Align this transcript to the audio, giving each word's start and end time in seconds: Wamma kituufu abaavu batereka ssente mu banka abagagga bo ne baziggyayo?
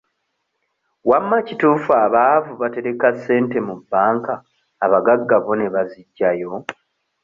Wamma 1.09 1.37
kituufu 1.47 1.91
abaavu 2.05 2.51
batereka 2.61 3.07
ssente 3.15 3.57
mu 3.67 3.75
banka 3.91 4.33
abagagga 4.85 5.35
bo 5.43 5.53
ne 5.57 5.67
baziggyayo? 5.73 6.51